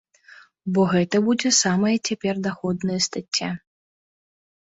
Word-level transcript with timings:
Бо 0.75 0.81
гэта 0.93 1.19
будзе 1.27 1.49
самая 1.65 1.93
цяпер 2.07 2.35
даходная 2.47 2.97
стацця. 3.09 3.49